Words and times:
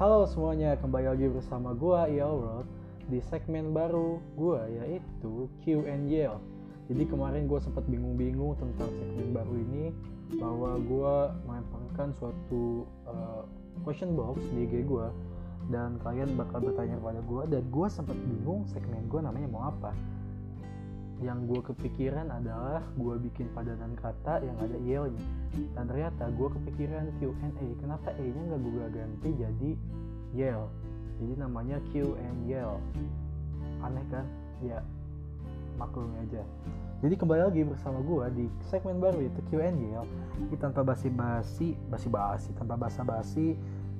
Halo 0.00 0.24
semuanya, 0.24 0.80
kembali 0.80 1.12
lagi 1.12 1.28
bersama 1.28 1.76
gua 1.76 2.08
Road 2.08 2.64
di 3.12 3.20
segmen 3.20 3.76
baru 3.76 4.16
gua 4.32 4.64
yaitu 4.64 5.44
Q&Y. 5.60 6.24
Jadi 6.88 7.02
kemarin 7.04 7.44
gue 7.44 7.60
sempat 7.60 7.84
bingung-bingung 7.84 8.56
tentang 8.56 8.88
segmen 8.96 9.36
baru 9.36 9.52
ini 9.60 9.92
bahwa 10.40 10.80
gue 10.80 11.16
melemparkan 11.44 12.16
suatu 12.16 12.88
uh, 13.04 13.44
question 13.84 14.16
box 14.16 14.40
di 14.56 14.64
IG 14.64 14.88
gue 14.88 15.04
dan 15.68 16.00
kalian 16.00 16.32
bakal 16.32 16.64
bertanya 16.64 16.96
kepada 16.96 17.20
gue 17.20 17.42
dan 17.52 17.62
gue 17.68 17.86
sempat 17.92 18.16
bingung 18.24 18.64
segmen 18.72 19.04
gue 19.04 19.20
namanya 19.20 19.52
mau 19.52 19.68
apa 19.68 19.92
yang 21.20 21.44
gue 21.44 21.60
kepikiran 21.60 22.32
adalah 22.32 22.80
gue 22.96 23.14
bikin 23.28 23.52
padanan 23.52 23.92
kata 24.00 24.40
yang 24.40 24.56
ada 24.56 24.78
yell-nya 24.80 25.24
dan 25.76 25.84
ternyata 25.84 26.32
gue 26.32 26.48
kepikiran 26.48 27.12
Q&A 27.20 27.66
kenapa 27.76 28.08
E 28.16 28.24
nya 28.32 28.42
nggak 28.48 28.60
gue 28.64 28.86
ganti 28.88 29.28
jadi 29.36 29.70
yell 30.32 30.72
jadi 31.20 31.34
namanya 31.36 31.76
Q 31.92 32.16
and 32.16 32.48
yell 32.48 32.80
aneh 33.84 34.04
kan? 34.08 34.24
Ya 34.64 34.80
maklumi 35.76 36.16
aja. 36.28 36.44
Jadi 37.00 37.16
kembali 37.16 37.40
lagi 37.48 37.62
bersama 37.64 38.00
gue 38.04 38.24
di 38.36 38.44
segmen 38.68 39.00
baru 39.00 39.24
itu 39.24 39.40
Q&A 39.48 39.72
kita 40.52 40.68
tanpa 40.68 40.92
basi-basi 40.92 41.72
basi-basi 41.88 42.52
tanpa 42.56 42.76
basa-basi 42.76 43.56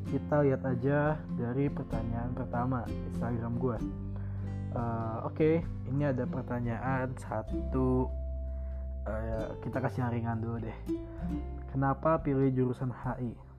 kita 0.09 0.45
lihat 0.45 0.64
aja 0.64 1.16
dari 1.37 1.73
pertanyaan 1.73 2.33
pertama 2.37 2.84
Instagram 2.84 3.56
gue 3.56 3.77
uh, 4.74 5.27
oke 5.27 5.37
okay, 5.37 5.55
ini 5.88 6.06
ada 6.06 6.24
pertanyaan 6.27 7.15
satu. 7.19 8.11
Uh, 9.01 9.56
kita 9.65 9.80
kasih 9.80 10.06
ringan 10.12 10.38
dulu 10.45 10.61
deh. 10.61 10.78
Kenapa 11.73 12.20
pilih 12.20 12.53
jurusan 12.53 12.92
HI 12.92 13.50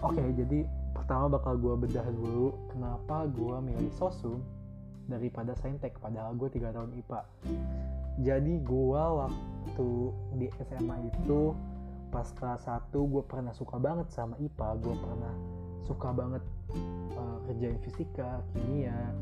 oke 0.00 0.16
okay, 0.16 0.28
jadi 0.32 0.64
pertama 0.96 1.36
bakal 1.36 1.60
gue 1.60 1.74
bedah 1.86 2.08
dulu 2.08 2.56
kenapa 2.72 3.28
gue 3.28 3.56
milih 3.68 3.92
sosum 4.00 4.40
daripada 5.06 5.52
saintek 5.60 5.92
padahal 6.00 6.32
gue 6.40 6.48
tiga 6.48 6.72
tahun 6.72 6.96
IPA 7.04 7.20
jadi 8.24 8.54
gue 8.64 9.02
waktu 9.20 9.90
di 10.40 10.46
SMA 10.64 10.96
itu 11.12 11.52
pas 12.08 12.26
kelas 12.32 12.64
1 12.64 12.90
gue 12.96 13.22
pernah 13.28 13.52
suka 13.52 13.76
banget 13.76 14.08
sama 14.10 14.40
IPA 14.40 14.68
gue 14.80 14.94
pernah 14.96 15.34
suka 15.84 16.08
banget 16.16 16.42
uh, 17.14 17.38
kerjain 17.44 17.78
fisika 17.84 18.40
kimia 18.54 19.12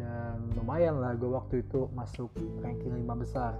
dan 0.00 0.48
lumayan 0.56 0.96
lah 0.96 1.12
gue 1.12 1.28
waktu 1.28 1.60
itu 1.60 1.92
masuk 1.92 2.32
ranking 2.64 2.96
5 3.04 3.22
besar. 3.22 3.52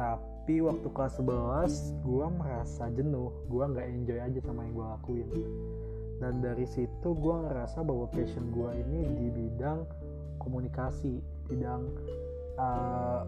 Tapi 0.00 0.64
waktu 0.64 0.88
kelas 0.88 1.20
11 1.20 2.00
gue 2.00 2.26
merasa 2.32 2.88
jenuh. 2.88 3.28
Gue 3.52 3.64
nggak 3.68 3.86
enjoy 3.92 4.18
aja 4.18 4.40
sama 4.40 4.64
yang 4.64 4.72
gue 4.72 4.86
lakuin. 4.88 5.28
Dan 6.16 6.40
dari 6.40 6.64
situ 6.64 7.08
gue 7.12 7.34
ngerasa 7.44 7.84
bahwa 7.84 8.08
passion 8.08 8.48
gue 8.48 8.70
ini 8.80 9.00
di 9.12 9.26
bidang 9.28 9.84
komunikasi 10.40 11.22
bidang 11.46 11.86
uh, 12.56 13.22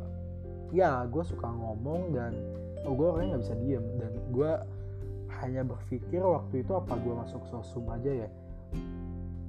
ya 0.72 1.04
gue 1.06 1.22
suka 1.22 1.46
ngomong 1.46 2.10
dan 2.16 2.32
oh 2.88 2.94
gue 2.96 3.06
orangnya 3.06 3.36
nggak 3.36 3.44
bisa 3.44 3.56
diem. 3.60 3.84
Dan 4.00 4.12
gue 4.32 4.52
hanya 5.44 5.62
berpikir 5.66 6.24
waktu 6.24 6.64
itu 6.64 6.72
apa 6.72 6.96
gue 6.96 7.12
masuk 7.12 7.44
sosum 7.52 7.84
aja 7.92 8.24
ya. 8.24 8.28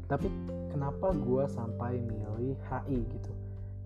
Tapi 0.06 0.28
kenapa 0.76 1.16
gue 1.16 1.44
sampai 1.48 2.04
milih 2.04 2.60
HI 2.68 3.00
gitu. 3.08 3.32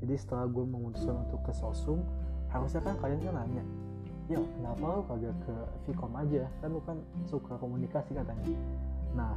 Jadi 0.01 0.13
setelah 0.17 0.49
gue 0.49 0.65
memutuskan 0.65 1.21
untuk 1.29 1.45
ke 1.45 1.53
sosum 1.53 2.01
harusnya 2.49 2.81
kan 2.81 2.97
kalian 2.97 3.21
kan 3.21 3.45
nanya 3.45 3.61
ya 4.29 4.37
kenapa 4.37 4.85
lo 4.85 5.01
kagak 5.09 5.33
ke 5.45 5.55
Vkom 5.85 6.13
aja? 6.17 6.45
Kan 6.61 6.69
lu 6.73 6.81
kan 6.85 6.97
suka 7.25 7.57
komunikasi 7.57 8.13
katanya. 8.13 8.45
Nah 9.17 9.33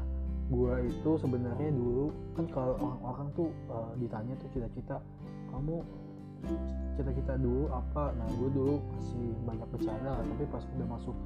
gue 0.53 0.73
itu 0.89 1.11
sebenarnya 1.17 1.73
dulu 1.73 2.13
kan 2.37 2.45
kalau 2.53 2.77
orang-orang 2.77 3.29
tuh 3.33 3.49
uh, 3.73 3.93
ditanya 3.97 4.37
tuh 4.37 4.49
cita-cita 4.53 5.01
kamu 5.49 5.81
cita-cita 6.97 7.41
dulu 7.41 7.73
apa? 7.73 8.13
Nah 8.17 8.29
gue 8.37 8.49
dulu 8.53 8.75
masih 8.97 9.33
banyak 9.49 9.69
bercanda 9.73 10.13
tapi 10.21 10.45
pas 10.53 10.65
udah 10.77 10.89
masuk 10.93 11.17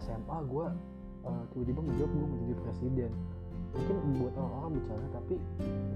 SMA 0.00 0.38
gue 0.48 0.66
uh, 1.28 1.42
tiba-tiba 1.52 1.80
menjawab 1.84 2.10
gue 2.16 2.28
menjadi 2.32 2.54
presiden 2.64 3.12
mungkin 3.74 3.96
buat 4.20 4.34
orang-orang 4.38 4.72
bercanda 4.78 5.08
tapi 5.14 5.34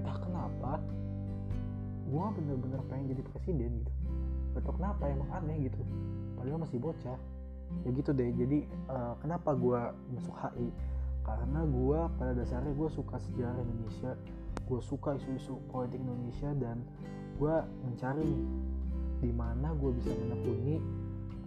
entah 0.01 0.17
kenapa 0.19 0.71
gue 2.11 2.25
bener-bener 2.41 2.81
pengen 2.91 3.05
jadi 3.15 3.21
presiden 3.23 3.71
gitu. 3.83 3.91
Tau 4.59 4.75
kenapa 4.75 5.07
emang 5.07 5.29
aneh 5.31 5.71
gitu. 5.71 5.79
Padahal 6.35 6.59
masih 6.59 6.77
bocah. 6.81 7.19
Ya 7.87 7.89
gitu 7.95 8.11
deh 8.11 8.35
jadi 8.35 8.67
uh, 8.91 9.15
kenapa 9.23 9.55
gue 9.55 9.79
masuk 10.11 10.35
HI 10.35 10.69
karena 11.23 11.63
gue 11.63 11.99
pada 12.19 12.31
dasarnya 12.35 12.73
gue 12.75 12.89
suka 12.91 13.15
sejarah 13.15 13.63
Indonesia 13.63 14.11
gue 14.67 14.79
suka 14.83 15.15
isu-isu 15.15 15.55
politik 15.71 16.03
Indonesia 16.03 16.51
dan 16.59 16.83
gue 17.39 17.55
mencari 17.87 18.27
nih 18.27 18.43
di 19.21 19.31
mana 19.31 19.71
gue 19.77 19.91
bisa 19.95 20.11
menekuni 20.11 20.81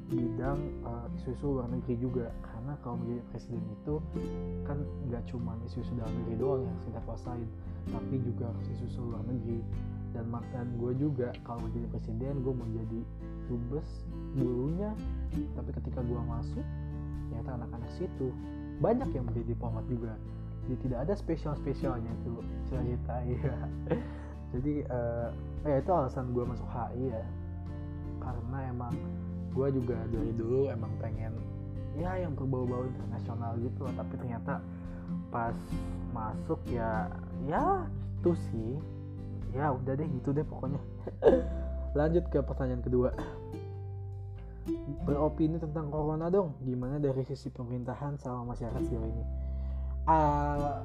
bidang 0.09 0.61
uh, 0.87 1.07
isu-isu 1.21 1.59
luar 1.59 1.69
negeri 1.73 1.95
juga 1.99 2.27
karena 2.65 2.81
kalau 2.81 2.97
menjadi 2.97 3.21
presiden 3.29 3.61
itu 3.77 4.01
kan 4.65 4.81
nggak 5.13 5.21
cuma 5.29 5.53
isu-isu 5.69 5.93
dalam 6.01 6.17
negeri 6.25 6.37
doang 6.41 6.65
yang 6.65 6.79
kita 6.89 7.01
kuasain 7.05 7.45
tapi 7.93 8.17
juga 8.25 8.49
harus 8.49 8.67
isu-isu 8.73 9.05
luar 9.05 9.21
negeri. 9.29 9.61
Dan 10.17 10.33
makan 10.33 10.81
gue 10.81 10.97
juga 10.97 11.29
kalau 11.45 11.61
menjadi 11.69 11.93
presiden 11.93 12.41
gue 12.41 12.55
mau 12.57 12.65
jadi 12.73 13.01
dubes 13.53 14.09
dulunya 14.41 14.97
tapi 15.53 15.77
ketika 15.77 16.01
gue 16.01 16.17
masuk 16.17 16.65
ternyata 17.29 17.61
anak-anak 17.61 17.91
situ 18.01 18.33
banyak 18.81 19.13
yang 19.13 19.29
menjadi 19.29 19.47
diplomat 19.53 19.85
juga. 19.85 20.17
Jadi 20.65 20.89
tidak 20.89 20.99
ada 21.05 21.13
spesial 21.21 21.53
spesialnya 21.61 22.09
itu 22.25 22.33
cerita 22.65 23.21
ya 23.29 23.57
jadi 24.57 24.89
uh, 24.89 25.29
ya 25.69 25.85
itu 25.85 25.91
alasan 25.93 26.33
gue 26.33 26.49
masuk 26.49 26.65
HI 26.73 27.13
ya. 27.13 27.25
Karena 28.25 28.73
emang 28.73 28.97
gue 29.53 29.69
juga 29.69 30.01
dari 30.09 30.33
dulu 30.33 30.73
emang 30.73 30.97
pengen 30.97 31.37
ya 31.95 32.19
yang 32.19 32.35
berbau-bau 32.35 32.87
internasional 32.91 33.55
gitu 33.63 33.87
tapi 33.95 34.15
ternyata 34.19 34.59
pas 35.31 35.55
masuk 36.15 36.59
ya 36.71 37.11
ya 37.47 37.87
itu 38.25 38.33
sih. 38.51 38.73
Ya 39.53 39.71
udah 39.71 39.95
deh 39.95 40.09
gitu 40.09 40.33
deh 40.33 40.43
pokoknya. 40.43 40.81
Lanjut 41.99 42.25
ke 42.33 42.41
pertanyaan 42.41 42.83
kedua. 42.83 43.13
Beropini 45.05 45.61
tentang 45.61 45.93
corona 45.93 46.33
dong. 46.33 46.57
Gimana 46.65 46.97
dari 46.97 47.23
sisi 47.29 47.53
pemerintahan 47.53 48.17
sama 48.17 48.57
masyarakat 48.57 48.81
sejauh 48.89 49.05
ini? 49.05 49.25
Uh, 50.05 50.81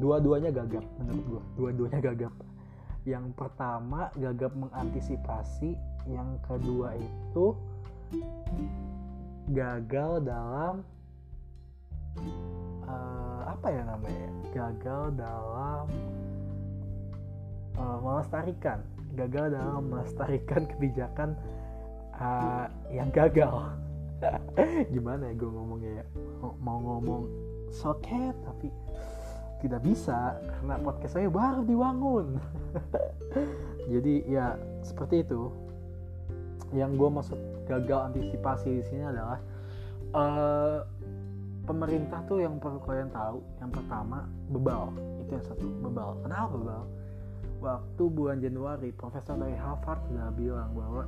dua-duanya 0.00 0.52
gagap 0.52 0.84
menurut 0.96 1.24
gue 1.28 1.42
dua-duanya 1.60 2.00
gagap. 2.00 2.34
Yang 3.04 3.36
pertama 3.36 4.08
gagap 4.16 4.56
mengantisipasi. 4.56 5.76
Yang 6.08 6.40
kedua 6.48 6.96
itu 6.96 7.52
gagal 9.52 10.28
dalam 10.28 10.84
uh, 12.84 13.40
apa 13.48 13.66
ya 13.72 13.82
namanya 13.84 14.28
gagal 14.52 15.02
dalam 15.16 15.84
uh, 17.78 17.98
melestarikan. 18.02 18.78
Gagal 19.16 19.56
dalam 19.56 19.82
melestarikan 19.88 20.62
kebijakan 20.76 21.30
uh, 22.18 22.66
yang 22.92 23.08
gagal. 23.10 23.72
Gimana 24.94 25.30
ya 25.30 25.34
gue 25.38 25.50
ngomongnya 25.50 25.92
ya? 26.02 26.04
Mau 26.58 26.78
ngomong 26.82 27.22
soket 27.70 28.34
tapi 28.42 28.72
tidak 29.58 29.82
bisa 29.82 30.38
karena 30.38 30.74
podcast 30.82 31.14
saya 31.18 31.30
baru 31.30 31.62
dibangun. 31.66 32.38
Jadi 33.92 34.28
ya 34.28 34.54
seperti 34.84 35.26
itu 35.26 35.50
yang 36.76 36.96
gue 36.96 37.08
maksud 37.08 37.38
gagal 37.64 38.12
antisipasi 38.12 38.80
di 38.80 38.84
sini 38.84 39.04
adalah 39.08 39.40
uh, 40.12 40.78
pemerintah 41.64 42.24
tuh 42.24 42.40
yang 42.40 42.56
perlu 42.56 42.80
kalian 42.80 43.12
tahu 43.12 43.44
yang 43.60 43.70
pertama 43.72 44.24
bebal. 44.48 44.92
Itu 45.24 45.30
yang 45.36 45.44
satu 45.44 45.64
bebal. 45.84 46.10
Kenapa 46.24 46.54
bebal? 46.56 46.84
Waktu 47.58 48.02
bulan 48.14 48.38
Januari 48.38 48.88
profesor 48.94 49.34
dari 49.34 49.56
Harvard 49.58 50.00
sudah 50.08 50.30
bilang 50.32 50.70
bahwa 50.72 51.02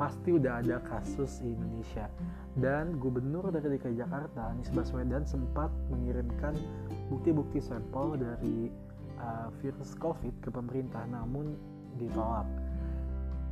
pasti 0.00 0.34
udah 0.34 0.64
ada 0.64 0.80
kasus 0.82 1.44
di 1.44 1.52
Indonesia. 1.52 2.08
Dan 2.56 2.96
gubernur 2.98 3.52
dari 3.52 3.76
DKI 3.76 3.96
Jakarta 3.96 4.52
Anies 4.52 4.72
Baswedan 4.72 5.24
sempat 5.24 5.68
mengirimkan 5.92 6.56
bukti-bukti 7.12 7.60
sampel 7.60 8.16
dari 8.16 8.72
uh, 9.20 9.48
virus 9.60 9.96
COVID 9.96 10.40
ke 10.42 10.48
pemerintah 10.48 11.04
namun 11.08 11.56
ditolak 12.00 12.48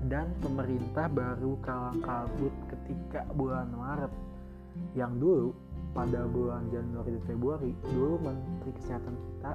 dan 0.09 0.33
pemerintah 0.41 1.11
baru 1.13 1.61
kalang 1.61 2.01
kabut 2.01 2.55
ketika 2.73 3.27
bulan 3.37 3.69
Maret. 3.75 4.13
Yang 4.97 5.13
dulu 5.21 5.49
pada 5.93 6.25
bulan 6.31 6.71
Januari 6.71 7.19
dan 7.19 7.25
Februari 7.27 7.71
dulu 7.91 8.23
Menteri 8.23 8.71
Kesehatan 8.79 9.15
kita 9.19 9.53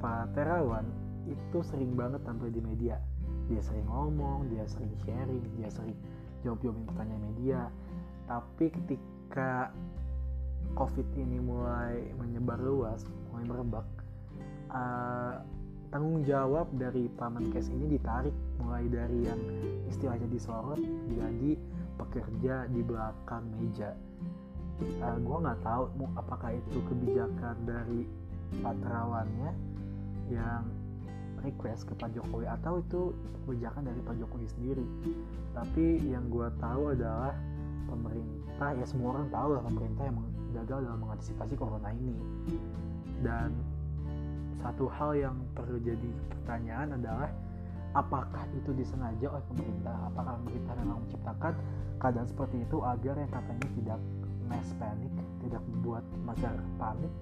Pak 0.00 0.32
Terawan 0.32 0.88
itu 1.28 1.58
sering 1.62 1.94
banget 1.94 2.24
tampil 2.24 2.50
di 2.50 2.60
media. 2.64 2.98
Dia 3.46 3.60
sering 3.60 3.86
ngomong 3.86 4.48
dia 4.48 4.64
sering 4.66 4.92
sharing 5.04 5.44
dia 5.60 5.68
sering 5.68 5.96
jawab 6.42 6.58
jawabin 6.64 6.84
pertanyaan 6.88 7.24
media. 7.36 7.60
Tapi 8.24 8.72
ketika 8.72 9.70
covid 10.74 11.06
ini 11.20 11.38
mulai 11.38 12.08
menyebar 12.16 12.56
luas 12.58 13.04
mulai 13.30 13.44
merebak 13.44 13.86
uh, 14.72 15.44
tanggung 15.94 16.26
jawab 16.26 16.66
dari 16.74 17.06
Pamenkes 17.06 17.70
ini 17.70 17.94
ditarik 17.94 18.34
mulai 18.58 18.90
dari 18.90 19.30
yang 19.30 19.38
istilahnya 19.86 20.26
disorot 20.26 20.82
jadi 21.14 21.54
pekerja 21.94 22.66
di 22.66 22.82
belakang 22.82 23.46
meja. 23.54 23.94
Uh, 24.98 25.14
gue 25.22 25.36
nggak 25.38 25.62
tahu 25.62 25.86
apakah 26.18 26.50
itu 26.50 26.82
kebijakan 26.90 27.54
dari 27.62 28.10
patrawannya 28.58 29.54
yang 30.34 30.66
request 31.46 31.86
ke 31.86 31.94
Pak 31.94 32.10
Jokowi 32.10 32.50
atau 32.50 32.82
itu 32.82 33.14
kebijakan 33.46 33.86
dari 33.86 34.00
Pak 34.02 34.18
Jokowi 34.18 34.50
sendiri. 34.50 34.86
Tapi 35.54 36.02
yang 36.10 36.26
gue 36.26 36.50
tahu 36.58 36.90
adalah 36.90 37.38
pemerintah 37.86 38.74
ya 38.74 38.82
semua 38.82 39.14
orang 39.14 39.30
tahu 39.30 39.48
lah 39.54 39.62
pemerintah 39.62 40.04
yang 40.10 40.18
gagal 40.58 40.78
dalam 40.90 40.98
mengantisipasi 41.06 41.54
corona 41.54 41.94
ini. 41.94 42.18
Dan 43.22 43.54
satu 44.64 44.88
hal 44.88 45.12
yang 45.12 45.36
perlu 45.52 45.76
jadi 45.76 46.08
pertanyaan 46.32 46.96
adalah 46.96 47.28
apakah 47.92 48.48
itu 48.56 48.72
disengaja 48.72 49.28
oleh 49.28 49.44
pemerintah? 49.52 49.92
Apakah 50.08 50.40
pemerintah 50.40 50.72
memang 50.80 50.98
menciptakan 51.04 51.52
keadaan 52.00 52.28
seperti 52.32 52.56
itu 52.64 52.76
agar 52.80 53.14
yang 53.20 53.28
katanya 53.28 53.68
tidak 53.76 54.00
mass 54.48 54.68
panic 54.80 55.12
tidak 55.44 55.62
membuat 55.68 56.04
masyarakat 56.24 56.70
panik? 56.80 57.12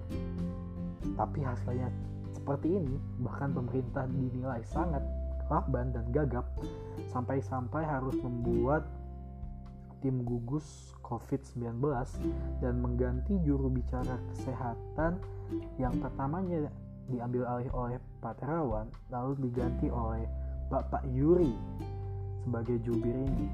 Tapi 1.19 1.39
hasilnya 1.43 1.91
seperti 2.31 2.79
ini 2.79 2.95
bahkan 3.19 3.51
pemerintah 3.51 4.07
dinilai 4.07 4.63
sangat 4.63 5.03
lakban 5.51 5.91
dan 5.91 6.07
gagap 6.15 6.47
sampai-sampai 7.11 7.83
harus 7.83 8.15
membuat 8.23 8.87
tim 9.99 10.23
gugus 10.23 10.95
COVID-19 11.03 11.79
dan 12.63 12.73
mengganti 12.79 13.35
juru 13.43 13.67
bicara 13.67 14.15
kesehatan 14.31 15.19
yang 15.79 15.95
pertamanya 15.99 16.71
diambil 17.11 17.43
alih 17.47 17.69
oleh 17.75 17.97
Pak 18.23 18.39
Terawan 18.39 18.87
lalu 19.11 19.49
diganti 19.49 19.91
oleh 19.91 20.23
Bapak 20.71 21.03
Yuri 21.11 21.51
sebagai 22.43 22.79
jubir 22.83 23.13
ini. 23.13 23.47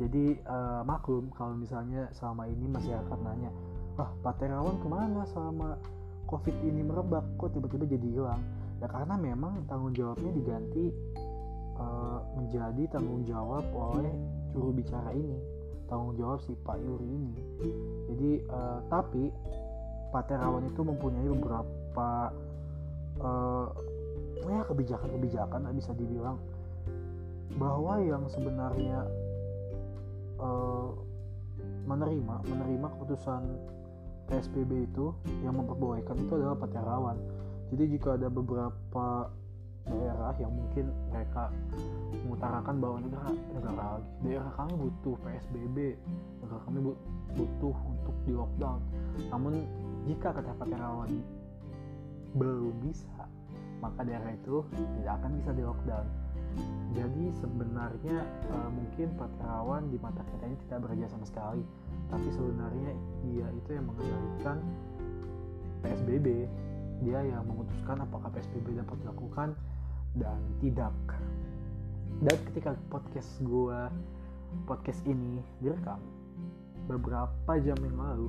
Jadi 0.00 0.40
uh, 0.48 0.80
maklum 0.84 1.28
kalau 1.36 1.56
misalnya 1.56 2.08
selama 2.16 2.48
ini 2.48 2.64
masyarakat 2.72 3.18
nanya 3.20 3.52
ah 4.00 4.08
Pak 4.24 4.40
Terawan 4.40 4.80
ke 4.80 4.88
mana 4.88 5.28
selama 5.28 5.76
covid 6.24 6.56
ini 6.64 6.80
merebak? 6.80 7.24
Kok 7.36 7.52
tiba-tiba 7.52 7.84
jadi 7.84 8.08
hilang? 8.08 8.42
Ya 8.80 8.88
karena 8.88 9.20
memang 9.20 9.68
tanggung 9.68 9.92
jawabnya 9.92 10.32
diganti 10.32 10.88
uh, 11.76 12.24
menjadi 12.40 12.96
tanggung 12.96 13.28
jawab 13.28 13.64
oleh 13.76 14.12
juru 14.56 14.72
bicara 14.72 15.12
ini 15.12 15.36
tanggung 15.90 16.14
jawab 16.14 16.38
si 16.46 16.54
Pak 16.54 16.78
Yuri 16.78 17.04
ini. 17.04 17.34
Jadi 18.08 18.30
uh, 18.46 18.80
tapi 18.86 19.28
Pak 20.14 20.30
Terawan 20.30 20.64
itu 20.70 20.80
mempunyai 20.86 21.26
beberapa 21.26 22.30
uh, 23.20 23.68
ya 24.50 24.64
kebijakan-kebijakan 24.66 25.68
bisa 25.76 25.92
dibilang 25.94 26.36
bahwa 27.58 27.98
yang 28.00 28.24
sebenarnya 28.30 29.04
uh, 30.38 30.90
menerima 31.84 32.34
menerima 32.46 32.86
keputusan 32.96 33.42
PSBB 34.30 34.86
itu 34.86 35.10
yang 35.42 35.58
memperbolehkan 35.58 36.14
itu 36.22 36.32
adalah 36.38 36.54
Pak. 36.54 37.18
Jadi 37.74 37.98
jika 37.98 38.14
ada 38.14 38.30
beberapa 38.30 39.30
daerah 39.90 40.34
yang 40.38 40.52
mungkin 40.54 40.86
mereka 41.10 41.50
mengutarakan 42.22 42.78
bahwa 42.78 42.96
negara 43.02 43.30
negara 43.50 43.86
daerah 44.22 44.52
kami 44.54 44.72
butuh 44.78 45.16
PSBB, 45.26 45.98
negara 46.46 46.60
kami 46.62 46.78
butuh 47.34 47.74
untuk 47.74 48.14
di 48.22 48.32
lockdown. 48.34 48.80
Namun 49.34 49.66
jika 50.06 50.30
kata 50.30 50.54
Pak 50.54 50.68
Terawan 50.70 51.10
belum 52.36 52.74
bisa, 52.84 53.26
maka 53.82 54.06
daerah 54.06 54.30
itu 54.34 54.62
tidak 55.00 55.18
akan 55.22 55.30
bisa 55.40 55.50
di 55.54 55.62
lockdown. 55.64 56.06
Jadi 56.90 57.24
sebenarnya 57.38 58.26
uh, 58.50 58.68
mungkin 58.74 59.14
Pak 59.14 59.30
di 59.86 59.98
mata 60.02 60.22
kita 60.26 60.44
ini 60.50 60.58
tidak 60.66 60.78
bekerja 60.82 61.06
sama 61.06 61.22
sekali 61.22 61.62
tapi 62.10 62.28
sebenarnya 62.34 62.90
dia 63.22 63.46
itu 63.54 63.70
yang 63.70 63.86
mengendalikan 63.86 64.58
PSBB 65.80 66.26
dia 67.00 67.18
yang 67.24 67.46
memutuskan 67.46 68.02
apakah 68.02 68.28
PSBB 68.34 68.76
dapat 68.76 68.96
dilakukan 69.00 69.48
dan 70.18 70.40
tidak 70.60 70.92
dan 72.20 72.36
ketika 72.50 72.74
podcast 72.90 73.30
gue 73.40 73.80
podcast 74.66 75.00
ini 75.06 75.40
direkam 75.62 76.02
beberapa 76.90 77.52
jam 77.62 77.78
yang 77.78 77.96
lalu 77.96 78.28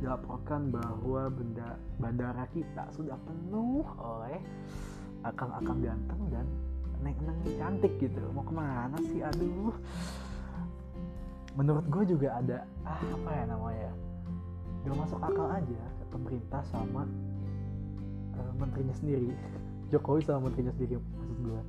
dilaporkan 0.00 0.72
bahwa 0.72 1.28
benda 1.28 1.76
bandara 2.00 2.44
kita 2.50 2.88
sudah 2.96 3.16
penuh 3.28 3.84
oleh 4.00 4.40
akang-akang 5.22 5.84
ganteng 5.84 6.22
dan 6.32 6.46
neng-neng 7.04 7.40
cantik 7.56 7.92
gitu. 8.00 8.20
Mau 8.32 8.44
ke 8.44 8.52
mana 8.56 8.96
sih? 9.04 9.20
Aduh. 9.20 9.76
Menurut 11.54 11.84
gue 11.92 12.16
juga 12.16 12.40
ada 12.40 12.64
ah, 12.88 12.96
apa 12.96 13.30
ya 13.30 13.44
namanya? 13.48 13.90
Gak 14.88 14.96
masuk 14.96 15.20
akal 15.20 15.48
aja 15.52 15.82
pemerintah 16.08 16.64
sama 16.72 17.04
uh, 18.34 18.52
menterinya 18.56 18.96
sendiri. 18.96 19.30
Jokowi 19.90 20.22
sama 20.24 20.48
menterinya 20.48 20.72
sendiri 20.74 20.96
maksud 20.98 21.38
gue 21.42 21.60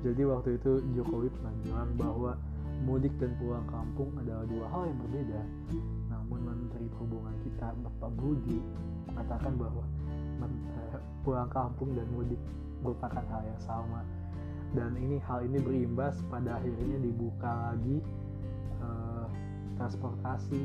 jadi 0.00 0.22
waktu 0.24 0.56
itu 0.56 0.80
Jokowi 0.96 1.28
pernah 1.28 1.54
bilang 1.60 1.90
bahwa 2.00 2.32
mudik 2.88 3.12
dan 3.20 3.36
pulang 3.36 3.66
kampung 3.68 4.08
adalah 4.16 4.48
dua 4.48 4.66
hal 4.72 4.82
yang 4.88 4.98
berbeda 5.04 5.40
namun 6.30 6.62
menteri 6.62 6.86
perhubungan 6.94 7.34
kita 7.42 7.74
Bapak 7.82 8.14
Budi 8.14 8.62
mengatakan 9.10 9.58
bahwa 9.58 9.82
pulang 11.26 11.50
kampung 11.50 11.90
dan 11.98 12.06
mudik 12.14 12.38
merupakan 12.86 13.18
hal 13.18 13.42
yang 13.42 13.58
sama. 13.58 14.06
Dan 14.70 14.94
ini 14.94 15.18
hal 15.26 15.42
ini 15.42 15.58
berimbas 15.58 16.22
pada 16.30 16.62
akhirnya 16.62 17.02
dibuka 17.02 17.74
lagi 17.74 17.98
transportasi. 19.74 20.62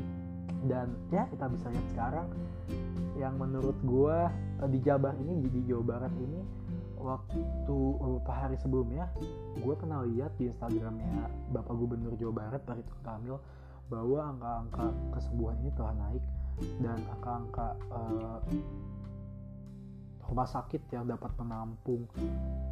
Dan 0.70 0.94
ya 1.10 1.26
kita 1.34 1.50
bisa 1.50 1.66
lihat 1.66 1.86
sekarang 1.90 2.30
yang 3.18 3.34
menurut 3.34 3.74
gue 3.82 4.18
di 4.70 4.78
Jabar 4.86 5.18
ini 5.18 5.50
di 5.50 5.66
Jawa 5.66 5.98
Barat 5.98 6.14
ini 6.14 6.46
waktu 6.94 7.74
beberapa 7.98 8.32
hari 8.32 8.56
sebelumnya 8.62 9.10
gue 9.58 9.74
pernah 9.74 10.06
lihat 10.06 10.30
di 10.38 10.46
Instagramnya 10.46 11.26
Bapak 11.50 11.74
Gubernur 11.74 12.14
Jawa 12.14 12.46
Barat 12.46 12.62
Pak 12.62 12.78
Ridwan 12.78 13.02
Kamil 13.02 13.36
bahwa 13.86 14.34
angka-angka 14.34 14.86
kesembuhan 15.14 15.56
ini 15.62 15.70
telah 15.78 15.94
naik 15.94 16.24
dan 16.82 16.98
angka-angka 17.12 17.68
uh, 17.92 18.38
rumah 20.26 20.48
sakit 20.48 20.82
yang 20.90 21.06
dapat 21.06 21.30
menampung 21.38 22.02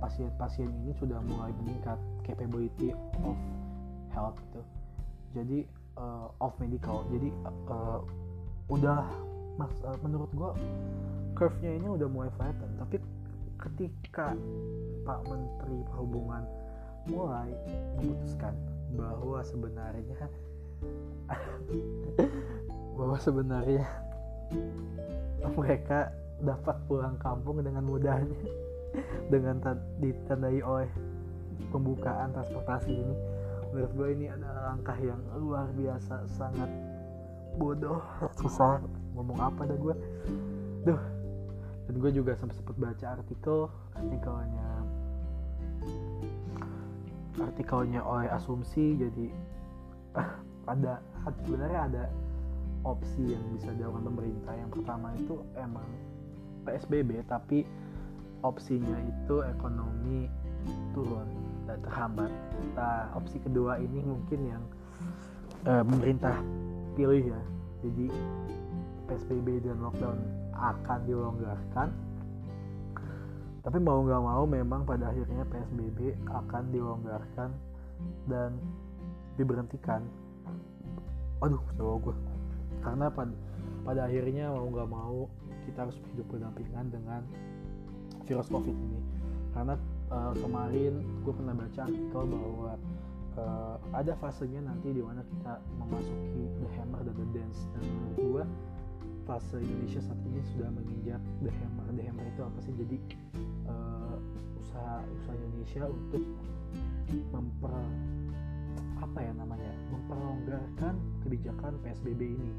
pasien-pasien 0.03 0.67
ini 0.85 0.91
sudah 0.99 1.23
mulai 1.23 1.55
meningkat 1.62 1.99
capability 2.27 2.91
of 3.23 3.38
health 4.11 4.35
gitu. 4.50 4.62
Jadi 5.38 5.59
uh, 5.95 6.31
off 6.43 6.59
medical. 6.59 7.07
Jadi 7.15 7.31
uh, 7.71 8.03
udah 8.71 9.07
mas 9.55 9.71
uh, 9.87 9.95
menurut 10.03 10.31
gue 10.35 10.50
curve-nya 11.38 11.79
ini 11.79 11.87
udah 11.87 12.09
mulai 12.11 12.31
flatten. 12.35 12.71
Tapi 12.79 12.99
ketika 13.59 14.35
Pak 15.07 15.21
Menteri 15.31 15.79
Perhubungan 15.95 16.43
mulai 17.07 17.53
memutuskan 18.00 18.55
bahwa 18.99 19.45
sebenarnya 19.45 20.27
bahwa 22.97 23.16
sebenarnya 23.19 23.85
mereka 25.54 26.12
dapat 26.43 26.76
pulang 26.87 27.16
kampung 27.21 27.62
dengan 27.62 27.85
mudahnya. 27.85 28.37
Dengan 29.33 29.59
ditandai 29.99 30.62
oleh 30.62 30.87
pembukaan 31.75 32.31
transportasi 32.31 32.95
ini. 32.95 33.16
Menurut 33.75 33.93
gue 33.99 34.09
ini 34.14 34.26
adalah 34.31 34.71
langkah 34.71 34.95
yang 35.02 35.19
luar 35.35 35.66
biasa 35.75 36.31
sangat 36.31 36.71
bodoh. 37.59 37.99
Susah 38.38 38.78
ngomong 39.19 39.38
apa 39.43 39.66
dah 39.66 39.75
gue 39.75 39.95
duh. 40.87 41.02
Dan 41.90 41.95
gue 41.99 42.11
juga 42.14 42.38
sempat 42.38 42.54
sempat 42.54 42.76
baca 42.78 43.07
artikel 43.19 43.66
artikelnya 43.99 44.71
artikelnya 47.35 48.00
oleh 48.07 48.31
asumsi 48.31 48.95
jadi 48.95 49.26
ada 50.73 51.02
sebenarnya 51.45 51.81
ada 51.88 52.04
opsi 52.85 53.33
yang 53.33 53.45
bisa 53.57 53.73
dilakukan 53.73 54.04
pemerintah 54.12 54.52
yang 54.52 54.69
pertama 54.69 55.09
itu 55.16 55.40
emang 55.57 55.88
PSBB 56.69 57.25
tapi 57.25 57.64
opsinya 58.45 59.00
itu 59.00 59.40
ekonomi 59.40 60.28
turun 60.93 61.28
dan 61.64 61.81
terhambat. 61.81 62.31
Nah, 62.76 63.09
opsi 63.16 63.40
kedua 63.40 63.81
ini 63.81 64.04
mungkin 64.04 64.40
yang 64.45 64.64
uh, 65.64 65.85
pemerintah 65.85 66.37
pilih 66.95 67.33
ya. 67.33 67.43
Jadi 67.85 68.07
PSBB 69.09 69.64
dan 69.64 69.81
lockdown 69.81 70.19
akan 70.57 70.99
dilonggarkan. 71.04 71.88
Tapi 73.64 73.78
mau 73.81 74.04
nggak 74.04 74.23
mau 74.25 74.45
memang 74.45 74.85
pada 74.85 75.09
akhirnya 75.09 75.45
PSBB 75.49 76.21
akan 76.28 76.62
dilonggarkan 76.69 77.50
dan 78.28 78.61
diberhentikan. 79.40 80.04
Aduh, 81.43 81.62
coba 81.75 81.93
gue. 82.11 82.17
Karena 82.85 83.07
pada 83.09 83.35
pada 83.85 84.00
akhirnya 84.09 84.49
mau 84.53 84.69
nggak 84.73 84.91
mau 84.91 85.19
kita 85.69 85.88
harus 85.88 85.97
hidup 86.12 86.26
berdampingan 86.29 86.93
dengan 86.93 87.23
virus 88.25 88.49
covid 88.49 88.76
ini. 88.76 89.00
Karena 89.53 89.75
uh, 90.12 90.33
kemarin 90.37 91.00
gue 91.25 91.33
pernah 91.33 91.55
baca 91.57 91.81
artikel 91.87 92.23
bahwa 92.29 92.73
uh, 93.38 93.76
ada 93.95 94.12
fasenya 94.19 94.61
nanti 94.64 94.93
di 94.93 95.03
mana 95.05 95.23
kita 95.25 95.61
memasuki 95.81 96.43
the 96.61 96.69
hammer 96.76 97.00
dan 97.05 97.14
the 97.17 97.29
dance. 97.33 97.61
Dan 97.76 97.83
menurut 97.85 98.17
gue 98.19 98.45
fase 99.25 99.57
Indonesia 99.57 100.00
saat 100.05 100.21
ini 100.29 100.41
sudah 100.53 100.69
menginjak 100.73 101.23
the 101.41 101.53
hammer. 101.53 101.87
The 101.97 102.03
hammer 102.05 102.25
itu 102.29 102.41
apa 102.45 102.59
sih? 102.61 102.73
Jadi 102.76 102.97
uh, 103.69 104.17
usaha 104.61 105.00
usaha 105.23 105.35
Indonesia 105.37 105.83
untuk 105.88 106.25
memper 107.33 107.76
apa 109.14 109.30
ya 109.30 109.33
namanya 109.38 109.71
memperlonggarkan 109.94 110.99
kebijakan 111.23 111.78
PSBB 111.87 112.35
ini. 112.35 112.50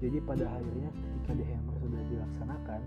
Jadi 0.00 0.24
pada 0.24 0.48
akhirnya 0.48 0.88
ketika 0.88 1.44
hammer 1.44 1.76
sudah 1.84 2.00
dilaksanakan 2.08 2.80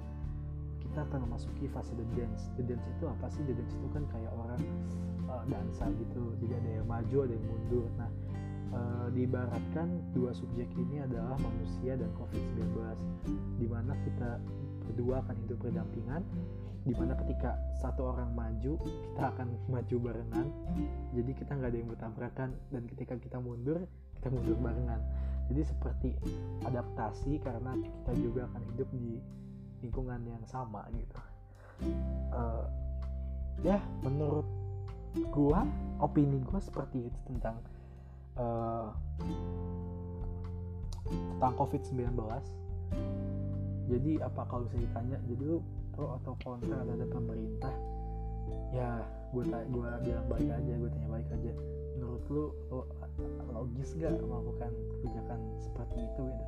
kita 0.81 0.99
akan 1.05 1.19
memasuki 1.29 1.69
fase 1.69 1.93
the 1.93 2.01
dance. 2.17 2.49
The 2.57 2.65
dance 2.65 2.81
itu 2.81 3.05
apa 3.05 3.29
sih? 3.29 3.45
The 3.45 3.53
dance 3.53 3.77
itu 3.77 3.87
kan 3.93 4.09
kayak 4.09 4.33
orang 4.33 4.57
uh, 5.29 5.45
dansa 5.45 5.85
gitu. 6.01 6.33
Jadi 6.41 6.57
ada 6.57 6.69
yang 6.81 6.87
maju 6.89 7.17
ada 7.29 7.33
yang 7.37 7.45
mundur. 7.45 7.85
Nah 8.01 8.09
uh, 8.73 9.07
diibaratkan 9.13 10.01
dua 10.17 10.33
subjek 10.33 10.73
ini 10.73 11.05
adalah 11.05 11.37
manusia 11.37 11.93
dan 11.93 12.09
covid-19 12.17 12.73
di 13.61 13.69
mana 13.69 13.93
kita 14.01 14.41
berdua 14.89 15.21
akan 15.21 15.35
hidup 15.45 15.61
berdampingan 15.61 16.25
di 16.85 16.93
mana 16.93 17.17
ketika 17.17 17.57
satu 17.81 18.13
orang 18.13 18.29
maju 18.37 18.77
kita 18.85 19.25
akan 19.33 19.47
maju 19.73 19.95
barengan. 19.97 20.47
Jadi 21.17 21.31
kita 21.33 21.51
nggak 21.57 21.69
ada 21.73 21.77
yang 21.81 21.89
bertabrakan. 21.89 22.49
Dan 22.69 22.83
ketika 22.85 23.17
kita 23.17 23.37
mundur 23.41 23.89
kita 24.21 24.29
mundur 24.29 24.57
barengan. 24.61 25.01
Jadi 25.49 25.61
seperti 25.65 26.09
adaptasi 26.65 27.41
karena 27.41 27.73
kita 27.77 28.11
juga 28.17 28.49
akan 28.49 28.61
hidup 28.73 28.89
di 28.93 29.21
lingkungan 29.81 30.21
yang 30.25 30.45
sama 30.45 30.85
gitu. 30.93 31.17
Uh, 32.31 32.65
ya 33.61 33.77
menurut 34.01 34.47
gua 35.29 35.67
opini 35.99 36.39
gua 36.41 36.63
seperti 36.63 37.11
itu 37.11 37.19
tentang 37.27 37.59
uh, 38.39 38.89
tentang 41.05 41.53
COVID-19 41.59 42.17
jadi 43.85 44.25
apa 44.25 44.41
kalau 44.49 44.65
bisa 44.65 44.81
ditanya? 44.81 45.17
Jadi 45.29 45.43
lu 45.45 45.61
pro 45.95 46.19
atau 46.19 46.35
kontra 46.43 46.83
terhadap 46.83 47.09
pemerintah 47.09 47.73
ya 48.75 48.99
gue 49.31 49.43
gue 49.47 49.89
bilang 50.03 50.27
baik 50.27 50.49
aja 50.51 50.73
gue 50.75 50.89
tanya 50.91 51.09
baik 51.11 51.27
aja. 51.31 51.51
Menurut 51.95 52.23
lu 52.27 52.45
logis 53.51 53.95
gak 53.95 54.19
melakukan 54.19 54.71
kebijakan 54.71 55.39
seperti 55.63 55.97
itu 56.03 56.23
gitu? 56.27 56.45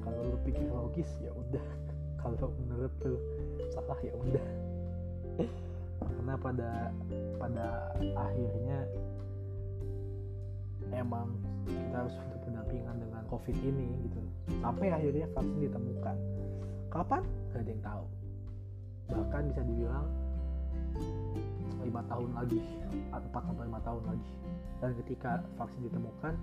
Kalau 0.00 0.20
lu 0.32 0.36
pikir 0.44 0.68
logis 0.72 1.08
ya 1.20 1.32
udah. 1.32 1.66
Kalau 2.20 2.48
menurut 2.56 2.92
lu 3.04 3.16
salah 3.72 4.00
ya 4.00 4.14
udah. 4.16 4.46
Karena 6.02 6.34
pada 6.36 6.70
pada 7.40 7.66
akhirnya 8.16 8.78
emang 10.92 11.32
kita 11.68 11.96
harus 11.96 12.14
hidup 12.16 12.40
pendampingan 12.44 12.96
dengan 13.00 13.22
covid 13.28 13.56
ini 13.60 13.88
gitu. 14.08 14.20
Sampai 14.60 14.88
akhirnya 14.92 15.28
vaksin 15.32 15.60
ditemukan. 15.68 16.16
Kapan? 16.92 17.22
Gak 17.52 17.60
ada 17.64 17.70
yang 17.72 17.84
tahu 17.84 18.04
bahkan 19.10 19.48
bisa 19.50 19.62
dibilang 19.66 20.06
lima 21.82 22.02
tahun 22.06 22.30
lagi 22.36 22.60
empat 23.10 23.42
sampai 23.48 23.64
lima 23.66 23.80
tahun 23.82 24.02
lagi. 24.06 24.32
Dan 24.82 24.90
ketika 24.98 25.38
vaksin 25.58 25.86
ditemukan 25.86 26.34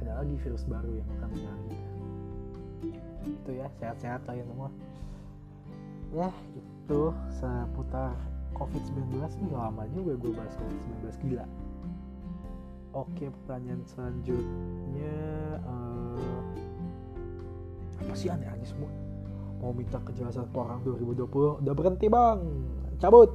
ada 0.00 0.12
lagi 0.24 0.34
virus 0.40 0.64
baru 0.64 0.90
yang 0.96 1.08
akan 1.20 1.28
menyerang 1.32 1.62
kita 1.68 1.86
itu 3.26 3.50
ya 3.58 3.66
sehat-sehat 3.82 4.22
kalian 4.24 4.46
semua. 4.46 4.70
Ya 6.14 6.30
itu 6.54 7.02
seputar 7.34 8.14
COVID-19 8.54 9.20
ini 9.42 9.52
lama 9.52 9.84
juga 9.92 10.14
gue 10.16 10.32
bahas 10.32 10.54
COVID-19 10.56 11.04
gila. 11.26 11.46
Oke 12.96 13.28
pertanyaan 13.28 13.84
selanjutnya 13.84 15.16
uh, 15.68 16.40
apa 18.00 18.14
sih 18.16 18.32
aneh-aneh 18.32 18.64
semua 18.64 18.88
mau 19.60 19.72
minta 19.72 19.98
kejelasan 20.04 20.48
orang 20.52 20.84
2020 20.84 21.64
udah 21.64 21.74
berhenti 21.74 22.06
bang. 22.06 22.38
Cabut. 23.00 23.30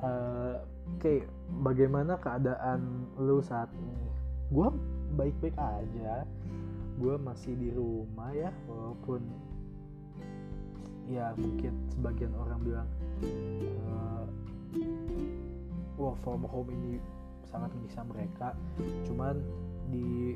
Uh, 0.00 0.56
oke 0.96 1.00
okay. 1.00 1.18
bagaimana 1.64 2.20
keadaan 2.20 3.08
lu 3.20 3.40
saat 3.40 3.68
ini? 3.76 4.08
Gue 4.52 4.68
baik-baik 5.16 5.56
aja. 5.56 6.24
Gue 6.96 7.14
masih 7.20 7.52
di 7.56 7.68
rumah 7.72 8.32
ya 8.32 8.48
walaupun 8.68 9.20
ya 11.06 11.30
mungkin 11.38 11.70
sebagian 11.92 12.34
orang 12.34 12.58
bilang 12.66 12.88
uh, 13.86 14.24
work 15.94 16.18
from 16.24 16.42
home 16.48 16.68
ini 16.72 17.00
sangat 17.48 17.70
menyiksa 17.76 18.02
mereka. 18.04 18.48
Cuman 19.08 19.40
di 19.86 20.34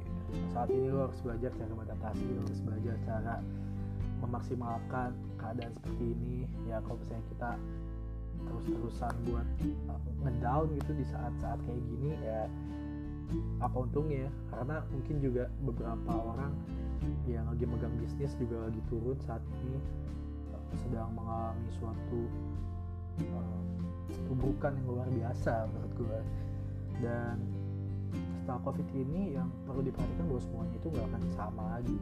saat 0.55 0.71
ini 0.71 0.89
lo 0.91 1.11
harus 1.11 1.19
belajar 1.27 1.51
cara 1.59 1.73
beradaptasi 1.75 2.23
lo 2.23 2.41
harus 2.47 2.61
belajar 2.63 2.95
cara 3.03 3.35
memaksimalkan 4.21 5.17
keadaan 5.41 5.73
seperti 5.75 6.05
ini 6.15 6.45
ya 6.69 6.79
kalau 6.85 7.01
misalnya 7.01 7.27
kita 7.33 7.51
terus-terusan 8.41 9.15
buat 9.29 9.49
uh, 9.93 10.01
ngedown 10.25 10.67
gitu 10.81 10.93
di 10.97 11.05
saat-saat 11.09 11.59
kayak 11.65 11.83
gini 11.89 12.11
ya 12.25 12.49
apa 13.63 13.77
untungnya? 13.87 14.27
Karena 14.51 14.83
mungkin 14.91 15.23
juga 15.23 15.47
beberapa 15.63 16.11
orang 16.19 16.51
yang 17.31 17.47
lagi 17.47 17.65
megang 17.65 17.95
bisnis 18.03 18.35
juga 18.37 18.69
lagi 18.69 18.81
turun 18.91 19.17
saat 19.25 19.41
ini 19.65 19.79
uh, 20.53 20.73
sedang 20.77 21.15
mengalami 21.15 21.71
suatu 21.73 22.21
uh, 23.25 23.61
yang 24.31 24.87
luar 24.87 25.09
biasa 25.11 25.67
menurut 25.71 25.93
gue 25.99 26.19
dan 27.01 27.37
setelah 28.41 28.61
covid 28.67 28.89
ini 28.95 29.39
yang 29.39 29.49
perlu 29.67 29.83
diperhatikan 29.87 30.27
bahwa 30.27 30.43
semuanya 30.43 30.75
itu 30.75 30.87
nggak 30.91 31.07
akan 31.07 31.23
sama 31.35 31.63
lagi 31.79 31.99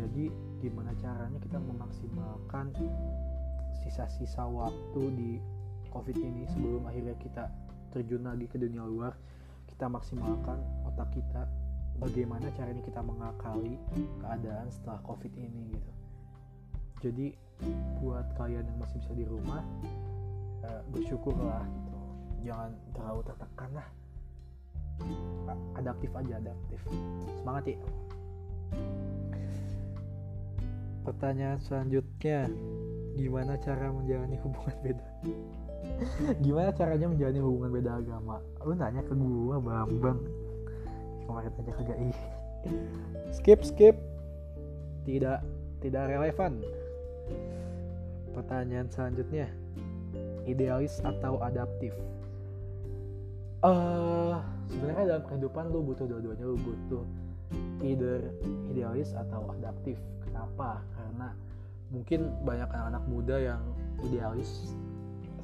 jadi 0.00 0.32
gimana 0.64 0.96
caranya 0.96 1.36
kita 1.44 1.60
memaksimalkan 1.60 2.72
sisa-sisa 3.84 4.48
waktu 4.48 5.02
di 5.12 5.30
covid 5.92 6.16
ini 6.16 6.48
sebelum 6.48 6.88
akhirnya 6.88 7.12
kita 7.20 7.52
terjun 7.92 8.24
lagi 8.24 8.48
ke 8.48 8.56
dunia 8.56 8.86
luar? 8.88 9.12
Kita 9.68 9.92
maksimalkan 9.92 10.56
otak 10.88 11.12
kita. 11.12 11.44
Bagaimana 12.00 12.48
caranya 12.56 12.80
kita 12.80 13.04
mengakali 13.04 13.76
keadaan 14.24 14.72
setelah 14.72 15.04
covid 15.04 15.36
ini 15.36 15.76
gitu. 15.76 15.92
Jadi 17.04 17.26
buat 18.00 18.24
kalian 18.40 18.64
yang 18.64 18.78
masih 18.80 19.04
bisa 19.04 19.12
di 19.12 19.28
rumah 19.28 19.60
uh, 20.64 20.80
bersyukurlah 20.88 21.60
gitu. 21.76 21.98
Jangan 22.48 22.72
terlalu 22.96 23.20
tertekan 23.28 23.70
lah. 23.76 23.88
Adaptif 25.76 26.08
aja 26.16 26.40
adaptif. 26.40 26.80
Semangat 27.36 27.76
ya 27.76 27.80
pertanyaan 31.10 31.58
selanjutnya. 31.58 32.46
Gimana 33.18 33.58
cara 33.58 33.90
menjalani 33.90 34.38
hubungan 34.46 34.76
beda? 34.86 35.06
Gimana 36.46 36.70
caranya 36.70 37.10
menjalani 37.10 37.40
hubungan 37.42 37.70
beda 37.74 37.90
agama? 37.98 38.38
Lu 38.62 38.78
nanya 38.78 39.02
ke 39.02 39.14
gua 39.18 39.58
bambang. 39.58 40.22
Kemarin 41.26 41.50
aja 41.50 41.72
kagak 41.74 41.98
ih 41.98 42.20
skip 43.36 43.60
skip. 43.66 43.98
Tidak 45.02 45.42
tidak 45.82 46.02
relevan. 46.14 46.62
Pertanyaan 48.30 48.86
selanjutnya. 48.86 49.50
Idealis 50.46 51.02
atau 51.02 51.42
adaptif? 51.42 51.90
Uh, 53.60 54.40
sebenarnya 54.70 55.18
dalam 55.18 55.24
kehidupan 55.26 55.74
lu 55.74 55.82
butuh 55.82 56.06
dua-duanya. 56.06 56.44
Lu 56.46 56.56
butuh 56.56 57.02
either 57.82 58.30
idealis 58.70 59.10
atau 59.12 59.50
adaptif 59.58 59.98
kenapa? 60.30 60.80
Karena 60.94 61.28
mungkin 61.90 62.20
banyak 62.46 62.68
anak-anak 62.70 63.04
muda 63.10 63.36
yang 63.36 63.62
idealis 64.06 64.70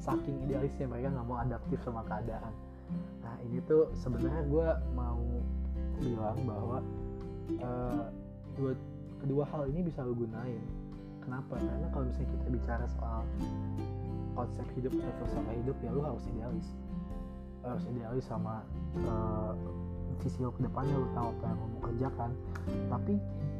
saking 0.07 0.39
idealisnya 0.47 0.87
mereka 0.87 1.11
nggak 1.11 1.27
mau 1.27 1.37
adaptif 1.43 1.79
sama 1.83 2.01
keadaan. 2.07 2.53
Nah 3.19 3.35
ini 3.43 3.59
tuh 3.67 3.91
sebenarnya 3.99 4.47
gue 4.47 4.67
mau 4.95 5.19
bilang 5.99 6.37
bahwa 6.47 6.77
uh, 7.59 8.07
dua 8.55 8.71
kedua 9.19 9.43
hal 9.51 9.67
ini 9.67 9.83
bisa 9.83 10.07
lo 10.07 10.15
gunain. 10.15 10.63
Kenapa? 11.19 11.59
Karena 11.59 11.87
kalau 11.91 12.07
misalnya 12.07 12.29
kita 12.39 12.47
bicara 12.47 12.85
soal 12.95 13.21
konsep 14.31 14.63
hidup 14.79 14.93
atau 14.95 15.11
filsafat 15.19 15.55
hidup 15.65 15.77
ya 15.83 15.91
lo 15.91 16.01
harus 16.07 16.23
idealis. 16.31 16.67
Harus 17.67 17.83
idealis 17.91 18.25
sama 18.31 18.63
uh, 19.03 19.51
visi 20.23 20.39
lo 20.39 20.55
ke 20.55 20.63
depannya 20.63 20.95
lo 20.95 21.07
tahu 21.11 21.27
apa 21.35 21.43
yang 21.51 21.59
lo 21.59 21.67
mau 21.67 21.81
kerjakan. 21.91 22.31
Tapi 22.87 23.13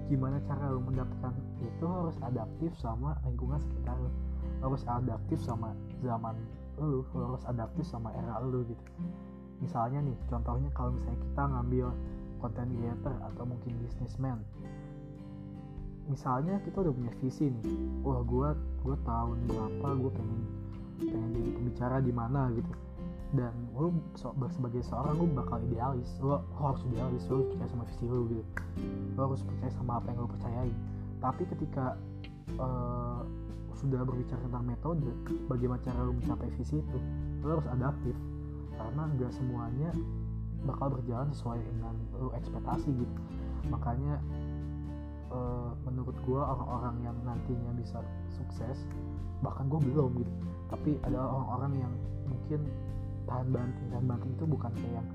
gimana 0.08 0.40
cara 0.48 0.72
lo 0.72 0.80
mendapatkan 0.80 1.36
itu 1.60 1.86
harus 1.86 2.16
adaptif 2.24 2.72
sama 2.80 3.20
lingkungan 3.28 3.60
sekitar 3.60 3.96
lo 4.00 4.12
harus 4.64 4.84
adaptif 4.88 5.40
sama 5.44 5.76
zaman 6.00 6.36
lo 6.80 7.04
harus 7.12 7.44
adaptif 7.46 7.86
sama 7.86 8.14
era 8.16 8.40
lo 8.42 8.64
gitu. 8.66 8.84
Misalnya 9.60 10.06
nih 10.06 10.18
contohnya 10.30 10.70
kalau 10.74 10.94
misalnya 10.94 11.20
kita 11.22 11.44
ngambil 11.50 11.88
content 12.38 12.70
creator 12.78 13.14
atau 13.34 13.44
mungkin 13.50 13.74
businessman. 13.82 14.40
Misalnya 16.08 16.62
kita 16.64 16.86
udah 16.86 16.94
punya 16.94 17.14
visi 17.20 17.50
nih. 17.50 17.66
Wah 18.06 18.22
gue 18.24 18.50
gue 18.86 18.96
tahun 19.04 19.38
berapa 19.50 19.88
gue 19.98 20.12
pengen 20.14 20.42
pengen 21.02 21.30
jadi 21.38 21.50
pembicara 21.54 21.98
di 22.02 22.14
mana 22.14 22.50
gitu. 22.54 22.74
Dan 23.36 23.54
lu 23.76 23.92
sebagai 24.26 24.82
seorang 24.88 25.20
lu 25.20 25.26
bakal 25.36 25.60
idealis. 25.68 26.10
Lu, 26.24 26.40
lu 26.40 26.62
harus 26.64 26.82
idealis 26.88 27.24
lu 27.28 27.44
harus 27.44 27.48
percaya 27.52 27.70
sama 27.70 27.84
visi 27.86 28.06
lu 28.08 28.24
gitu. 28.32 28.44
Lu 29.14 29.20
harus 29.20 29.42
percaya 29.44 29.72
sama 29.76 29.92
apa 30.00 30.06
yang 30.12 30.18
lu 30.24 30.30
percayai. 30.32 30.72
Tapi 31.18 31.44
ketika 31.52 31.86
uh, 32.62 33.22
sudah 33.78 34.02
berbicara 34.02 34.42
tentang 34.42 34.66
metode 34.66 35.06
bagaimana 35.46 35.78
cara 35.86 36.02
lu 36.02 36.18
mencapai 36.18 36.50
visi 36.56 36.82
itu 36.82 37.00
lu 37.44 37.48
harus 37.60 37.68
adaptif. 37.70 38.16
Karena 38.78 39.04
nggak 39.12 39.32
semuanya 39.36 39.90
bakal 40.66 40.90
berjalan 40.90 41.30
sesuai 41.36 41.60
dengan 41.62 41.94
lu 42.18 42.32
ekspektasi 42.34 42.90
gitu. 42.96 43.16
Makanya 43.68 44.24
uh, 45.32 45.76
menurut 45.84 46.16
gue 46.24 46.40
orang-orang 46.40 46.96
yang 47.04 47.18
nantinya 47.28 47.72
bisa 47.76 48.00
sukses 48.32 48.88
bahkan 49.46 49.70
gue 49.70 49.78
belum 49.78 50.18
gitu 50.18 50.34
tapi 50.68 51.00
ada 51.04 51.20
orang-orang 51.20 51.74
yang 51.88 51.94
mungkin 52.28 52.62
tahan 53.28 53.48
banting. 53.52 53.88
Tahan 53.92 54.06
banting 54.08 54.32
itu 54.36 54.46
bukan 54.48 54.72
kayak 54.76 54.94
yang 55.00 55.10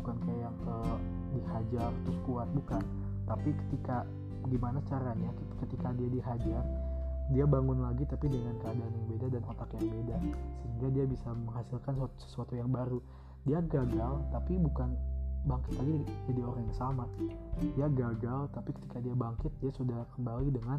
bukan 0.00 0.16
kayak 0.24 0.40
yang 0.48 0.56
uh, 0.66 0.96
dihajar 1.34 1.90
terus 2.06 2.18
kuat 2.26 2.48
bukan. 2.54 2.82
Tapi 3.26 3.50
ketika 3.66 4.06
gimana 4.48 4.80
caranya 4.88 5.30
ketika 5.60 5.92
dia 5.92 6.08
dihajar 6.08 6.64
dia 7.30 7.46
bangun 7.46 7.78
lagi 7.86 8.02
tapi 8.10 8.26
dengan 8.26 8.58
keadaan 8.58 8.90
yang 8.90 9.06
beda 9.06 9.26
dan 9.30 9.42
otak 9.46 9.70
yang 9.78 9.86
beda. 9.86 10.16
Sehingga 10.66 10.88
dia 10.90 11.04
bisa 11.06 11.28
menghasilkan 11.30 11.94
sesuatu 12.18 12.58
yang 12.58 12.70
baru. 12.74 12.98
Dia 13.46 13.62
gagal 13.62 14.14
tapi 14.34 14.58
bukan 14.58 14.98
bangkit 15.46 15.72
lagi 15.78 15.94
jadi 16.26 16.40
orang 16.42 16.62
yang 16.66 16.76
sama. 16.76 17.04
Dia 17.78 17.86
gagal 17.86 18.50
tapi 18.50 18.70
ketika 18.74 18.98
dia 18.98 19.14
bangkit 19.14 19.52
dia 19.62 19.70
sudah 19.78 20.02
kembali 20.18 20.48
dengan 20.50 20.78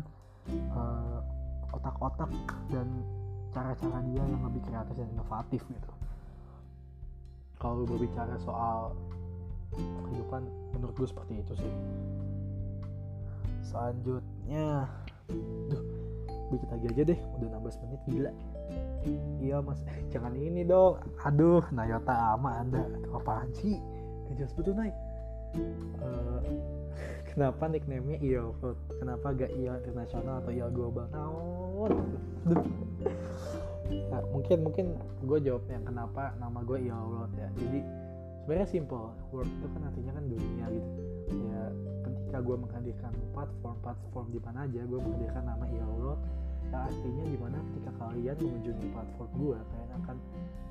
uh, 0.75 1.20
otak-otak 1.72 2.30
dan 2.68 2.88
cara-cara 3.51 4.00
dia 4.08 4.24
yang 4.24 4.43
lebih 4.48 4.62
kreatif 4.65 4.96
dan 4.96 5.10
inovatif 5.12 5.62
gitu. 5.67 5.91
Kalau 7.62 7.86
berbicara 7.86 8.36
soal 8.41 8.96
kehidupan 9.75 10.43
menurut 10.75 10.96
gue 10.98 11.08
seperti 11.08 11.34
itu 11.39 11.53
sih. 11.55 11.74
Selanjutnya 13.62 14.89
duh 15.72 15.84
dikit 16.51 16.67
lagi 16.67 16.86
aja 16.91 17.03
deh 17.15 17.20
udah 17.39 17.48
16 17.63 17.81
menit 17.88 18.01
gila. 18.10 18.31
Iya 19.39 19.58
mas. 19.63 19.79
Eh, 19.91 20.03
jangan 20.12 20.34
ini 20.36 20.67
dong. 20.67 21.00
Aduh 21.24 21.63
Nayota 21.72 22.36
ama 22.36 22.60
anda. 22.60 22.84
Aduh 22.84 23.20
apaan 23.20 23.51
sih? 23.55 23.79
Gak 24.27 24.36
jelas 24.41 24.53
betul 24.55 24.75
naik 24.75 24.96
uh, 25.55 26.41
kenapa 27.34 27.67
nickname-nya 27.67 28.20
Fruit 28.60 28.77
kenapa 29.00 29.36
gak 29.36 29.51
IEL 29.55 29.79
internasional 29.84 30.43
atau 30.43 30.51
IEL 30.51 30.72
global? 30.72 31.08
Naon 31.12 31.91
nah, 34.12 34.22
mungkin 34.30 34.58
mungkin 34.68 34.86
gue 35.24 35.39
jawabnya 35.39 35.80
kenapa 35.88 36.36
nama 36.38 36.60
gue 36.62 36.77
IEL 36.84 37.06
World 37.08 37.34
ya. 37.39 37.50
Jadi 37.56 37.80
sebenarnya 38.44 38.70
simple. 38.70 39.10
World 39.32 39.48
itu 39.48 39.68
kan 39.72 39.82
artinya 39.88 40.12
kan 40.20 40.24
dunia 40.27 40.65
gitu. 40.70 41.01
Ya 41.32 41.62
ketika 42.03 42.38
gue 42.44 42.56
menghadirkan 42.60 43.12
platform 43.32 43.77
platform 43.84 44.27
di 44.32 44.39
mana 44.44 44.68
aja 44.68 44.82
gue 44.84 45.00
menghadirkan 45.00 45.44
nama 45.48 45.63
IEL 45.68 45.94
World 46.00 46.22
ya 46.72 46.88
artinya 46.88 47.24
di 47.27 47.36
mana 47.36 47.58
ketika 47.68 47.91
kalian 48.00 48.36
mengunjungi 48.39 48.88
platform 48.96 49.32
gue 49.36 49.58
kalian 49.60 49.91
akan 50.03 50.18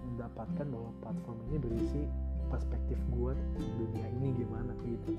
mendapatkan 0.08 0.66
bahwa 0.72 0.90
platform 1.04 1.38
ini 1.52 1.56
berisi 1.60 2.02
perspektif 2.50 2.98
gue 3.14 3.32
tentang 3.36 3.68
dunia 3.78 4.06
ini 4.18 4.28
gimana 4.34 4.72
gitu. 4.82 5.14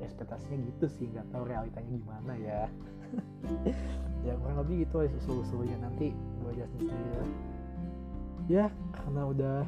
Ekspektasinya 0.00 0.56
gitu 0.64 0.86
sih 0.88 1.06
nggak 1.12 1.28
tahu 1.28 1.44
realitanya 1.44 1.90
gimana 1.90 2.32
ya. 2.38 2.62
Ya 4.20 4.36
kurang 4.36 4.60
lebih 4.60 4.84
gitu 4.84 5.00
aja 5.00 5.16
usul-usulnya. 5.24 5.80
Nanti 5.80 6.12
gue 6.12 6.50
jelasin 6.52 6.76
sendiri 6.76 7.24
ya 8.50 8.66
karena 8.98 9.22
udah 9.30 9.58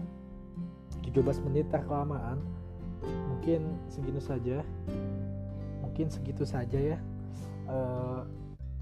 13 1.06 1.46
menit 1.46 1.70
tak 1.70 1.86
kelamaan. 1.86 2.42
Mungkin 3.30 3.78
segitu 3.86 4.18
saja. 4.18 4.66
Mungkin 5.86 6.10
segitu 6.10 6.42
saja 6.42 6.78
ya 6.78 6.98
uh, 7.70 8.26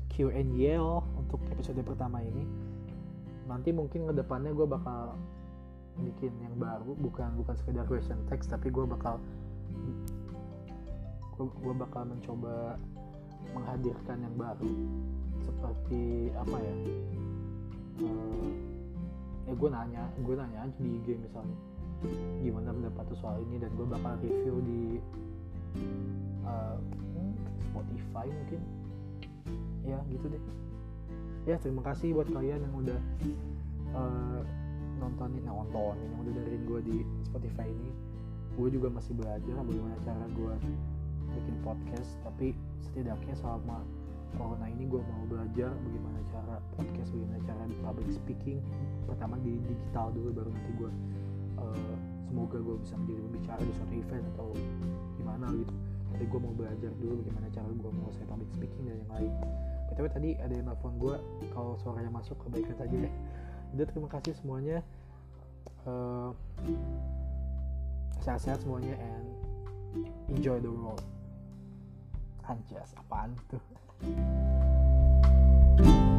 Q&A 0.08 0.80
untuk 1.16 1.40
episode 1.52 1.80
pertama 1.84 2.24
ini. 2.24 2.44
Nanti 3.44 3.76
mungkin 3.76 4.08
ke 4.08 4.12
depannya 4.16 4.56
gue 4.56 4.64
bakal 4.64 5.20
bikin 6.00 6.32
yang 6.40 6.56
baru 6.56 6.96
bukan 6.96 7.36
bukan 7.36 7.54
sekedar 7.60 7.84
question 7.84 8.16
text 8.30 8.48
tapi 8.48 8.72
gue 8.72 8.88
bakal 8.88 9.20
gue 11.36 11.74
bakal 11.76 12.08
mencoba 12.08 12.76
menghadirkan 13.52 14.16
yang 14.20 14.36
baru. 14.36 14.70
Seperti 15.40 16.30
apa 16.36 16.56
ya? 16.60 16.74
Uh, 18.00 18.69
ya 19.48 19.52
gue 19.56 19.68
nanya 19.72 20.02
gue 20.20 20.34
nanya 20.36 20.58
aja 20.68 20.78
di 20.80 20.90
IG 21.00 21.06
misalnya 21.20 21.56
gimana 22.40 22.72
pendapat 22.72 23.04
soal 23.20 23.36
ini? 23.44 23.60
Dan 23.60 23.70
gue 23.76 23.86
bakal 23.88 24.16
review 24.24 24.56
di 24.64 24.80
uh, 26.48 26.76
Spotify 27.70 28.26
mungkin. 28.28 28.60
Ya 29.84 29.98
gitu 30.08 30.26
deh. 30.32 30.42
Ya 31.48 31.56
terima 31.60 31.84
kasih 31.84 32.16
buat 32.16 32.28
kalian 32.28 32.60
yang 32.60 32.74
udah 32.76 33.00
uh, 33.96 34.40
nontonin 35.00 35.40
nah, 35.44 35.56
nontonin 35.56 36.04
yang 36.04 36.20
udah 36.24 36.32
dengerin 36.40 36.62
gue 36.64 36.80
di 36.84 36.96
Spotify 37.28 37.68
ini. 37.68 37.92
Gue 38.56 38.68
juga 38.72 38.92
masih 38.92 39.16
belajar 39.16 39.56
bagaimana 39.56 39.96
cara 40.04 40.24
gue 40.32 40.54
bikin 41.30 41.56
podcast 41.62 42.18
tapi 42.26 42.58
setidaknya 42.82 43.38
selama 43.38 43.86
corona 44.36 44.66
ini 44.70 44.84
gue 44.86 45.00
mau 45.00 45.24
belajar 45.26 45.70
bagaimana 45.74 46.18
cara 46.30 46.56
podcast 46.76 47.10
bagaimana 47.14 47.40
cara 47.46 47.62
public 47.82 48.08
speaking. 48.14 48.58
Pertama 49.06 49.34
di 49.42 49.58
digital 49.66 50.14
dulu 50.14 50.28
baru 50.34 50.50
nanti 50.50 50.72
gue 50.78 50.90
uh, 51.58 51.94
semoga 52.30 52.58
gue 52.62 52.76
bisa 52.82 52.94
menjadi 52.94 53.20
pembicara 53.26 53.60
di 53.66 53.72
suatu 53.74 53.94
event 53.94 54.24
atau 54.36 54.48
gimana 55.18 55.46
gitu. 55.54 55.74
Tapi 56.10 56.24
gue 56.26 56.40
mau 56.42 56.54
belajar 56.54 56.90
dulu 56.98 57.12
bagaimana 57.22 57.46
cara 57.54 57.68
gue 57.70 57.92
mau 57.94 58.08
saya 58.14 58.26
public 58.30 58.50
speaking 58.54 58.84
dan 58.86 58.96
yang 59.02 59.12
lain. 59.14 59.32
Btw 59.90 60.06
tadi 60.10 60.30
ada 60.38 60.52
yang 60.54 60.66
nelfon 60.70 60.94
gue 61.02 61.16
kalau 61.50 61.74
suaranya 61.82 62.10
masuk 62.14 62.38
kebaikan 62.46 62.74
saja 62.78 62.96
ya. 62.96 63.10
Udah 63.74 63.86
terima 63.86 64.08
kasih 64.10 64.34
semuanya. 64.38 64.78
Uh, 65.86 66.30
sehat-sehat 68.20 68.60
semuanya 68.62 68.94
and 69.00 69.26
enjoy 70.30 70.60
the 70.60 70.70
world. 70.70 71.02
Anjas 72.50 72.90
apaan 72.98 73.38
tuh 73.46 73.62
thank 74.02 74.18
you 75.78 76.09